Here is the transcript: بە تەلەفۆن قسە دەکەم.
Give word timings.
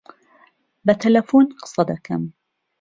بە 0.85 0.93
تەلەفۆن 1.01 1.47
قسە 1.63 1.83
دەکەم. 1.91 2.23